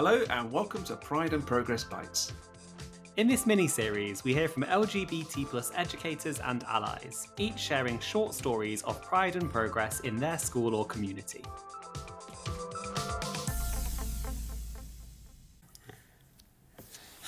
Hello, 0.00 0.22
and 0.30 0.52
welcome 0.52 0.84
to 0.84 0.94
Pride 0.94 1.32
and 1.32 1.44
Progress 1.44 1.82
Bites. 1.82 2.32
In 3.16 3.26
this 3.26 3.46
mini 3.46 3.66
series, 3.66 4.22
we 4.22 4.32
hear 4.32 4.46
from 4.46 4.62
LGBT 4.62 5.44
plus 5.46 5.72
educators 5.74 6.38
and 6.38 6.62
allies, 6.68 7.26
each 7.36 7.58
sharing 7.58 7.98
short 7.98 8.32
stories 8.32 8.82
of 8.82 9.02
pride 9.02 9.34
and 9.34 9.50
progress 9.50 9.98
in 9.98 10.14
their 10.14 10.38
school 10.38 10.76
or 10.76 10.86
community. 10.86 11.42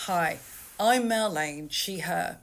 Hi, 0.04 0.38
I'm 0.78 1.08
Mel 1.08 1.28
Lane, 1.28 1.70
she, 1.70 1.98
her. 1.98 2.38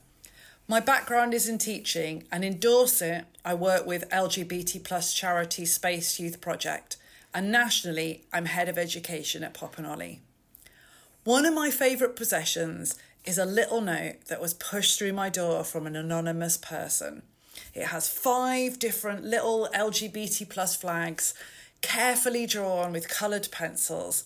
My 0.68 0.82
background 0.82 1.33
is 1.33 1.47
in 1.47 1.57
teaching, 1.57 2.25
and 2.33 2.43
in 2.43 2.59
Dorset, 2.59 3.28
I 3.46 3.54
work 3.54 3.86
with 3.87 4.09
LGBT 4.09 4.83
plus 4.83 5.14
charity 5.14 5.64
Space 5.65 6.19
Youth 6.19 6.41
Project, 6.41 6.97
and 7.37 7.51
nationally, 7.51 8.23
I'm 8.33 8.46
head 8.46 8.68
of 8.68 8.79
education 8.79 9.43
at 9.43 9.54
Pop'n'Olly. 9.54 10.21
One 11.23 11.46
of 11.46 11.54
my 11.54 11.69
favourite 11.69 12.15
possessions 12.15 12.96
is 13.25 13.37
a 13.37 13.46
little 13.46 13.79
note 13.79 14.25
that 14.25 14.41
was 14.41 14.55
pushed 14.55 14.97
through 14.97 15.13
my 15.13 15.29
door 15.29 15.63
from 15.63 15.86
an 15.86 15.96
anonymous 15.96 16.57
person. 16.57 17.21
It 17.75 17.89
has 17.89 18.10
five 18.10 18.79
different 18.79 19.23
little 19.23 19.69
LGBT 19.71 20.50
plus 20.50 20.75
flags, 20.75 21.36
carefully 21.83 22.47
drawn 22.47 22.91
with 22.91 23.07
coloured 23.07 23.49
pencils, 23.51 24.24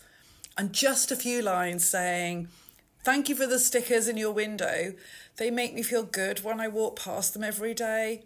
and 0.57 0.71
just 0.71 1.11
a 1.11 1.17
few 1.17 1.41
lines 1.41 1.83
saying, 1.83 2.47
Thank 3.03 3.27
you 3.27 3.35
for 3.35 3.45
the 3.45 3.59
stickers 3.59 4.07
in 4.07 4.15
your 4.15 4.31
window. 4.31 4.93
They 5.35 5.51
make 5.51 5.73
me 5.73 5.83
feel 5.83 6.03
good 6.03 6.45
when 6.45 6.61
I 6.61 6.69
walk 6.69 6.97
past 6.97 7.33
them 7.33 7.43
every 7.43 7.73
day. 7.73 8.23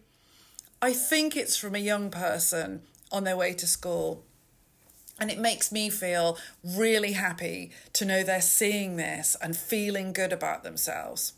I 0.80 0.94
think 0.94 1.36
it's 1.36 1.58
from 1.58 1.73
a 1.73 1.80
young 1.80 2.11
person 2.11 2.83
on 3.11 3.23
their 3.23 3.36
way 3.36 3.55
to 3.55 3.66
school. 3.66 4.23
And 5.19 5.31
it 5.31 5.39
makes 5.39 5.71
me 5.71 5.89
feel 5.89 6.38
really 6.63 7.13
happy 7.13 7.71
to 7.94 8.05
know 8.05 8.23
they're 8.23 8.41
seeing 8.41 8.97
this 8.97 9.38
and 9.41 9.55
feeling 9.55 10.11
good 10.11 10.33
about 10.33 10.63
themselves. 10.63 11.33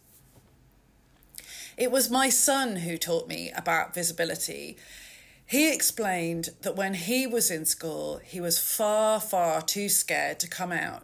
It 1.77 1.91
was 1.91 2.09
my 2.09 2.29
son 2.29 2.77
who 2.77 2.97
taught 2.97 3.27
me 3.27 3.51
about 3.55 3.93
visibility. 3.93 4.77
He 5.45 5.71
explained 5.71 6.49
that 6.63 6.75
when 6.75 6.95
he 6.95 7.27
was 7.27 7.51
in 7.51 7.65
school, 7.65 8.19
he 8.23 8.41
was 8.41 8.57
far, 8.57 9.19
far 9.19 9.61
too 9.61 9.89
scared 9.89 10.39
to 10.39 10.47
come 10.47 10.71
out 10.71 11.03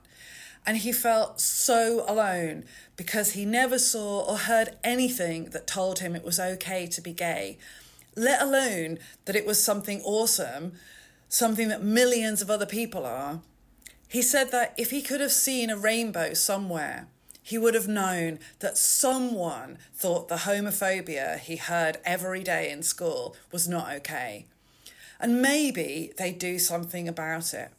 and 0.65 0.77
he 0.77 0.91
felt 0.91 1.39
so 1.39 2.05
alone 2.07 2.63
because 2.95 3.31
he 3.31 3.45
never 3.45 3.77
saw 3.77 4.21
or 4.21 4.37
heard 4.37 4.77
anything 4.83 5.45
that 5.45 5.67
told 5.67 5.99
him 5.99 6.15
it 6.15 6.23
was 6.23 6.39
okay 6.39 6.87
to 6.87 7.01
be 7.01 7.11
gay, 7.11 7.57
let 8.15 8.41
alone 8.41 8.99
that 9.25 9.35
it 9.35 9.45
was 9.45 9.63
something 9.63 10.01
awesome, 10.03 10.73
something 11.33 11.67
that 11.67 11.81
millions 11.81 12.43
of 12.43 12.51
other 12.51 12.65
people 12.65 13.07
are. 13.07 13.41
He 14.07 14.21
said 14.21 14.51
that 14.51 14.75
if 14.77 14.91
he 14.91 15.01
could 15.01 15.19
have 15.19 15.31
seen 15.31 15.71
a 15.71 15.77
rainbow 15.77 16.35
somewhere, 16.35 17.07
he 17.41 17.57
would 17.57 17.73
have 17.73 17.87
known 17.87 18.37
that 18.59 18.77
someone 18.77 19.79
thought 19.95 20.27
the 20.27 20.45
homophobia 20.45 21.39
he 21.39 21.55
heard 21.55 21.97
every 22.05 22.43
day 22.43 22.69
in 22.69 22.83
school 22.83 23.35
was 23.51 23.67
not 23.67 23.91
okay. 23.95 24.45
And 25.19 25.41
maybe 25.41 26.13
they'd 26.17 26.37
do 26.37 26.59
something 26.59 27.07
about 27.07 27.51
it. 27.51 27.71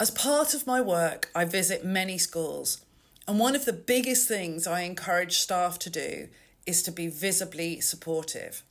As 0.00 0.10
part 0.10 0.54
of 0.54 0.66
my 0.66 0.80
work, 0.80 1.30
I 1.36 1.44
visit 1.44 1.84
many 1.84 2.18
schools, 2.18 2.80
and 3.28 3.38
one 3.38 3.54
of 3.54 3.64
the 3.64 3.72
biggest 3.72 4.26
things 4.26 4.66
I 4.66 4.80
encourage 4.80 5.38
staff 5.38 5.78
to 5.78 5.90
do 5.90 6.28
is 6.66 6.82
to 6.82 6.90
be 6.90 7.06
visibly 7.06 7.80
supportive. 7.80 8.64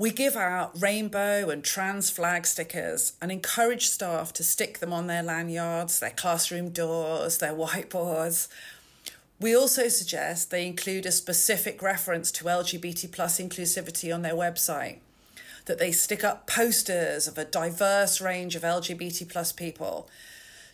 We 0.00 0.10
give 0.10 0.34
out 0.34 0.80
rainbow 0.80 1.50
and 1.50 1.62
trans 1.62 2.08
flag 2.08 2.46
stickers 2.46 3.12
and 3.20 3.30
encourage 3.30 3.88
staff 3.88 4.32
to 4.32 4.42
stick 4.42 4.78
them 4.78 4.94
on 4.94 5.08
their 5.08 5.22
lanyards, 5.22 6.00
their 6.00 6.08
classroom 6.08 6.70
doors, 6.70 7.36
their 7.36 7.52
whiteboards. 7.52 8.48
We 9.38 9.54
also 9.54 9.88
suggest 9.88 10.50
they 10.50 10.66
include 10.66 11.04
a 11.04 11.12
specific 11.12 11.82
reference 11.82 12.32
to 12.32 12.44
LGBT 12.44 13.12
plus 13.12 13.38
inclusivity 13.38 14.14
on 14.14 14.22
their 14.22 14.32
website 14.32 15.00
that 15.66 15.78
they 15.78 15.92
stick 15.92 16.24
up 16.24 16.46
posters 16.46 17.28
of 17.28 17.36
a 17.36 17.44
diverse 17.44 18.22
range 18.22 18.56
of 18.56 18.62
LGBT 18.62 19.28
plus 19.28 19.52
people 19.52 20.08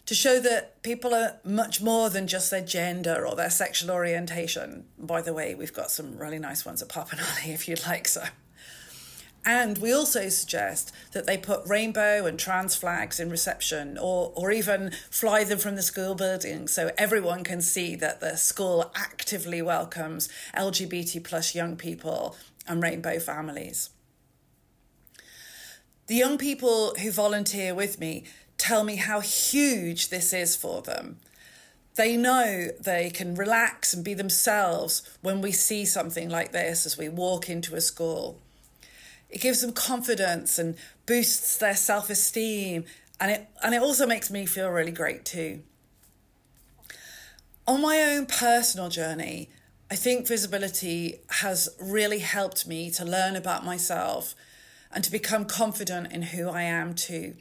to 0.04 0.14
show 0.14 0.38
that 0.38 0.80
people 0.84 1.12
are 1.12 1.40
much 1.42 1.82
more 1.82 2.10
than 2.10 2.28
just 2.28 2.52
their 2.52 2.64
gender 2.64 3.26
or 3.26 3.34
their 3.34 3.50
sexual 3.50 3.90
orientation. 3.90 4.84
By 4.96 5.20
the 5.20 5.34
way, 5.34 5.56
we've 5.56 5.72
got 5.72 5.90
some 5.90 6.16
really 6.16 6.38
nice 6.38 6.64
ones 6.64 6.80
at 6.80 6.88
Pop'n'Olly 6.88 7.52
if 7.52 7.66
you'd 7.66 7.84
like 7.88 8.06
so. 8.06 8.22
And 9.48 9.78
we 9.78 9.92
also 9.92 10.28
suggest 10.28 10.92
that 11.12 11.26
they 11.26 11.38
put 11.38 11.68
rainbow 11.68 12.26
and 12.26 12.36
trans 12.36 12.74
flags 12.74 13.20
in 13.20 13.30
reception 13.30 13.96
or, 13.96 14.32
or 14.34 14.50
even 14.50 14.90
fly 15.08 15.44
them 15.44 15.58
from 15.58 15.76
the 15.76 15.82
school 15.82 16.16
building 16.16 16.66
so 16.66 16.90
everyone 16.98 17.44
can 17.44 17.62
see 17.62 17.94
that 17.94 18.18
the 18.18 18.36
school 18.36 18.90
actively 18.96 19.62
welcomes 19.62 20.28
LGBT 20.56 21.22
plus 21.22 21.54
young 21.54 21.76
people 21.76 22.36
and 22.66 22.82
rainbow 22.82 23.20
families. 23.20 23.90
The 26.08 26.16
young 26.16 26.38
people 26.38 26.94
who 27.00 27.12
volunteer 27.12 27.72
with 27.72 28.00
me 28.00 28.24
tell 28.58 28.82
me 28.82 28.96
how 28.96 29.20
huge 29.20 30.08
this 30.08 30.32
is 30.32 30.56
for 30.56 30.82
them. 30.82 31.18
They 31.94 32.16
know 32.16 32.70
they 32.80 33.10
can 33.10 33.36
relax 33.36 33.94
and 33.94 34.04
be 34.04 34.14
themselves 34.14 35.08
when 35.22 35.40
we 35.40 35.52
see 35.52 35.84
something 35.84 36.28
like 36.28 36.50
this 36.50 36.84
as 36.84 36.98
we 36.98 37.08
walk 37.08 37.48
into 37.48 37.76
a 37.76 37.80
school. 37.80 38.40
It 39.28 39.40
gives 39.40 39.60
them 39.60 39.72
confidence 39.72 40.58
and 40.58 40.76
boosts 41.04 41.56
their 41.56 41.76
self 41.76 42.10
esteem, 42.10 42.84
and 43.20 43.30
it, 43.30 43.48
and 43.62 43.74
it 43.74 43.82
also 43.82 44.06
makes 44.06 44.30
me 44.30 44.46
feel 44.46 44.70
really 44.70 44.92
great 44.92 45.24
too. 45.24 45.62
On 47.66 47.80
my 47.80 48.00
own 48.00 48.26
personal 48.26 48.88
journey, 48.88 49.50
I 49.90 49.96
think 49.96 50.26
visibility 50.26 51.20
has 51.28 51.68
really 51.80 52.20
helped 52.20 52.66
me 52.66 52.90
to 52.92 53.04
learn 53.04 53.36
about 53.36 53.64
myself 53.64 54.34
and 54.92 55.02
to 55.04 55.10
become 55.10 55.44
confident 55.44 56.12
in 56.12 56.22
who 56.22 56.48
I 56.48 56.62
am 56.62 56.94
too. 56.94 57.34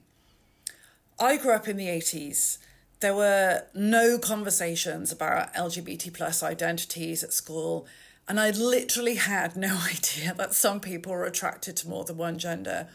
I 1.19 1.37
grew 1.37 1.53
up 1.53 1.67
in 1.67 1.77
the 1.77 1.87
80s. 1.87 2.57
There 2.99 3.15
were 3.15 3.63
no 3.73 4.17
conversations 4.17 5.11
about 5.11 5.53
LGBT 5.53 6.13
plus 6.13 6.43
identities 6.43 7.23
at 7.23 7.33
school, 7.33 7.87
and 8.27 8.39
I 8.39 8.51
literally 8.51 9.15
had 9.15 9.55
no 9.55 9.79
idea 9.89 10.33
that 10.35 10.53
some 10.53 10.79
people 10.79 11.13
are 11.13 11.25
attracted 11.25 11.75
to 11.77 11.89
more 11.89 12.03
than 12.03 12.17
one 12.17 12.37
gender. 12.37 12.87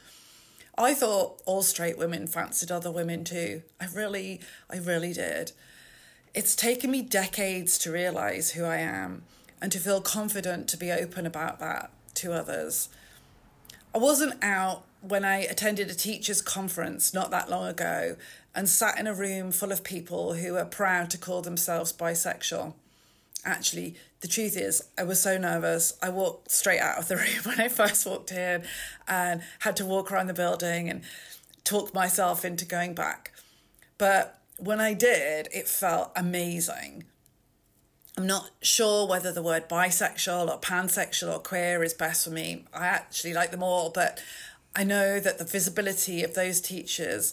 I 0.77 0.95
thought 0.95 1.43
all 1.45 1.63
straight 1.63 1.99
women 1.99 2.27
fancied 2.27 2.71
other 2.71 2.91
women 2.91 3.25
too. 3.25 3.63
I 3.81 3.87
really, 3.95 4.41
I 4.71 4.79
really 4.79 5.13
did. 5.13 5.53
It's 6.35 6.57
taken 6.57 6.91
me 6.91 7.03
decades 7.03 7.77
to 7.79 7.93
realize 7.93 8.53
who 8.53 8.65
I 8.65 8.79
am 8.79 9.23
and 9.61 9.71
to 9.73 9.79
feel 9.79 10.01
confident 10.01 10.69
to 10.69 10.77
be 10.77 10.91
open 10.91 11.27
about 11.27 11.59
that 11.59 11.91
to 12.15 12.33
others. 12.33 12.89
I 13.95 13.99
wasn't 13.99 14.43
out 14.43 14.85
when 15.01 15.25
I 15.25 15.39
attended 15.39 15.91
a 15.91 15.95
teachers' 15.95 16.41
conference 16.41 17.13
not 17.13 17.31
that 17.31 17.51
long 17.51 17.67
ago 17.67 18.17
and 18.55 18.69
sat 18.69 18.99
in 18.99 19.07
a 19.07 19.15
room 19.15 19.51
full 19.51 19.73
of 19.73 19.83
people 19.83 20.35
who 20.35 20.57
are 20.57 20.65
proud 20.65 21.11
to 21.11 21.19
call 21.19 21.43
themselves 21.43 21.93
bisexual. 21.93 22.75
Actually, 23.45 23.97
the 24.21 24.29
truth 24.29 24.57
is, 24.57 24.83
I 24.99 25.05
was 25.05 25.21
so 25.21 25.39
nervous. 25.39 25.97
I 26.03 26.11
walked 26.11 26.51
straight 26.51 26.81
out 26.81 26.99
of 26.99 27.09
the 27.09 27.17
room 27.17 27.43
when 27.45 27.61
I 27.61 27.69
first 27.69 28.07
walked 28.07 28.33
in 28.33 28.63
and 29.09 29.43
had 29.61 29.77
to 29.77 29.87
walk 29.87 30.13
around 30.13 30.27
the 30.27 30.35
building 30.35 30.89
and 30.89 31.03
talk 31.65 31.95
myself 31.95 32.45
into 32.45 32.65
going 32.65 32.95
back. 32.95 33.33
But 33.99 34.39
when 34.59 34.81
I 34.81 34.95
did, 34.95 35.49
it 35.53 35.69
felt 35.69 36.13
amazing. 36.17 37.05
I'm 38.17 38.27
not 38.27 38.51
sure 38.61 39.07
whether 39.07 39.33
the 39.33 39.43
word 39.43 39.69
bisexual 39.69 40.51
or 40.51 40.61
pansexual 40.61 41.35
or 41.35 41.39
queer 41.39 41.83
is 41.83 41.95
best 41.95 42.25
for 42.25 42.31
me. 42.31 42.65
I 42.75 42.87
actually 42.87 43.33
like 43.33 43.51
them 43.51 43.63
all, 43.63 43.91
but 43.91 44.23
I 44.77 44.85
know 44.85 45.21
that 45.21 45.39
the 45.39 45.45
visibility 45.45 46.23
of 46.23 46.35
those 46.35 46.61
teachers 46.61 47.33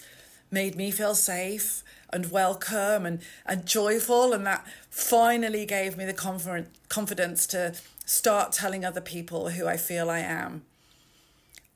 made 0.49 0.75
me 0.75 0.91
feel 0.91 1.15
safe 1.15 1.83
and 2.11 2.31
welcome 2.31 3.05
and, 3.05 3.21
and 3.45 3.65
joyful, 3.65 4.33
and 4.33 4.45
that 4.45 4.65
finally 4.89 5.65
gave 5.65 5.97
me 5.97 6.05
the 6.05 6.13
conf- 6.13 6.67
confidence 6.89 7.47
to 7.47 7.75
start 8.05 8.51
telling 8.51 8.85
other 8.85 9.01
people 9.01 9.49
who 9.49 9.67
I 9.67 9.77
feel 9.77 10.09
I 10.09 10.19
am. 10.19 10.63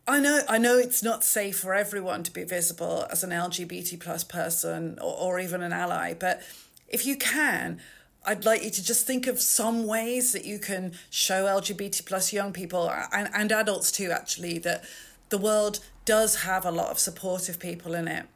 I 0.07 0.19
know 0.19 0.41
I 0.49 0.57
know 0.57 0.77
it's 0.77 1.03
not 1.03 1.23
safe 1.23 1.59
for 1.59 1.73
everyone 1.73 2.23
to 2.23 2.31
be 2.31 2.43
visible 2.43 3.05
as 3.11 3.23
an 3.23 3.29
LGBT 3.29 3.99
plus 3.99 4.23
person 4.23 4.97
or, 4.99 5.15
or 5.15 5.39
even 5.39 5.61
an 5.61 5.73
ally, 5.73 6.13
but 6.13 6.41
if 6.87 7.05
you 7.05 7.15
can, 7.15 7.79
I'd 8.25 8.45
like 8.45 8.63
you 8.63 8.69
to 8.69 8.83
just 8.83 9.07
think 9.07 9.25
of 9.27 9.39
some 9.39 9.87
ways 9.87 10.31
that 10.33 10.45
you 10.45 10.59
can 10.59 10.93
show 11.09 11.45
LGBT 11.45 12.05
plus 12.05 12.31
young 12.33 12.53
people 12.53 12.91
and, 13.11 13.29
and 13.33 13.51
adults 13.51 13.91
too, 13.91 14.11
actually, 14.11 14.59
that 14.59 14.83
the 15.29 15.37
world 15.37 15.79
does 16.05 16.43
have 16.43 16.65
a 16.65 16.71
lot 16.71 16.89
of 16.89 16.99
supportive 16.99 17.59
people 17.59 17.95
in 17.95 18.07
it. 18.07 18.27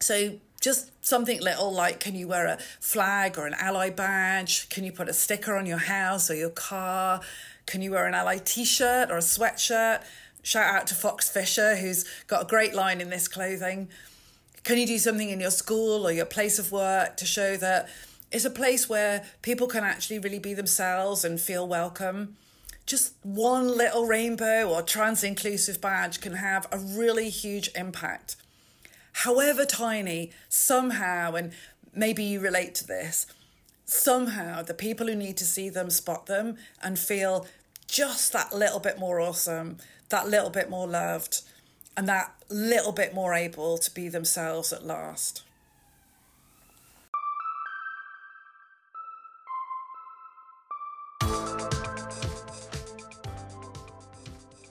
So 0.00 0.38
just 0.60 0.90
something 1.04 1.40
little 1.40 1.72
like 1.72 2.00
can 2.00 2.14
you 2.14 2.28
wear 2.28 2.46
a 2.46 2.58
flag 2.80 3.38
or 3.38 3.46
an 3.46 3.54
ally 3.58 3.90
badge? 3.90 4.68
Can 4.68 4.84
you 4.84 4.92
put 4.92 5.08
a 5.08 5.12
sticker 5.12 5.56
on 5.56 5.66
your 5.66 5.78
house 5.78 6.30
or 6.30 6.34
your 6.34 6.50
car? 6.50 7.20
Can 7.66 7.82
you 7.82 7.92
wear 7.92 8.06
an 8.06 8.14
ally 8.14 8.38
t 8.38 8.64
shirt 8.64 9.10
or 9.10 9.16
a 9.16 9.20
sweatshirt? 9.20 10.02
Shout 10.42 10.74
out 10.74 10.86
to 10.88 10.94
Fox 10.94 11.28
Fisher, 11.28 11.76
who's 11.76 12.04
got 12.26 12.42
a 12.42 12.46
great 12.46 12.74
line 12.74 13.00
in 13.00 13.10
this 13.10 13.28
clothing 13.28 13.88
Can 14.64 14.78
you 14.78 14.86
do 14.86 14.98
something 14.98 15.28
in 15.28 15.40
your 15.40 15.50
school 15.50 16.06
or 16.06 16.12
your 16.12 16.26
place 16.26 16.58
of 16.58 16.72
work 16.72 17.16
to 17.18 17.26
show 17.26 17.56
that 17.56 17.88
it's 18.30 18.44
a 18.44 18.50
place 18.50 18.88
where 18.88 19.24
people 19.42 19.66
can 19.66 19.84
actually 19.84 20.18
really 20.18 20.38
be 20.38 20.54
themselves 20.54 21.24
and 21.24 21.40
feel 21.40 21.66
welcome? 21.66 22.36
Just 22.84 23.14
one 23.22 23.68
little 23.68 24.06
rainbow 24.06 24.68
or 24.68 24.82
trans 24.82 25.22
inclusive 25.22 25.80
badge 25.80 26.20
can 26.20 26.34
have 26.34 26.66
a 26.72 26.78
really 26.78 27.30
huge 27.30 27.70
impact. 27.74 28.36
However 29.22 29.64
tiny, 29.64 30.30
somehow, 30.48 31.34
and 31.34 31.50
maybe 31.92 32.22
you 32.22 32.38
relate 32.38 32.76
to 32.76 32.86
this, 32.86 33.26
somehow 33.84 34.62
the 34.62 34.74
people 34.74 35.08
who 35.08 35.16
need 35.16 35.36
to 35.38 35.44
see 35.44 35.68
them 35.68 35.90
spot 35.90 36.26
them 36.26 36.56
and 36.80 36.96
feel 36.96 37.44
just 37.88 38.32
that 38.32 38.54
little 38.54 38.78
bit 38.78 38.96
more 38.96 39.18
awesome, 39.18 39.78
that 40.10 40.28
little 40.28 40.50
bit 40.50 40.70
more 40.70 40.86
loved, 40.86 41.40
and 41.96 42.08
that 42.08 42.32
little 42.48 42.92
bit 42.92 43.12
more 43.12 43.34
able 43.34 43.76
to 43.78 43.92
be 43.92 44.08
themselves 44.08 44.72
at 44.72 44.86
last. 44.86 45.42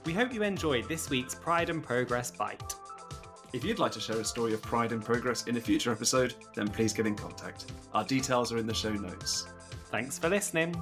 We 0.06 0.14
hope 0.14 0.34
you 0.34 0.44
enjoyed 0.44 0.88
this 0.88 1.10
week's 1.10 1.36
Pride 1.36 1.70
and 1.70 1.84
Progress 1.84 2.32
Bite. 2.32 2.77
If 3.54 3.64
you'd 3.64 3.80
like 3.80 3.94
to 3.94 4.00
share 4.00 4.20
a 4.20 4.26
story 4.26 4.54
of 4.54 4.62
pride 4.62 4.92
and 4.92 5.04
progress 5.04 5.44
in 5.48 5.56
a 5.56 5.62
future 5.62 5.92
episode, 5.92 6.36
then 6.54 6.68
please 6.68 6.94
get 6.94 7.08
in 7.08 7.16
contact. 7.16 7.72
Our 7.94 8.04
details 8.04 8.52
are 8.52 8.58
in 8.58 8.68
the 8.68 8.74
show 8.74 8.92
notes. 8.92 9.48
Thanks 9.90 10.20
for 10.20 10.28
listening. 10.30 10.76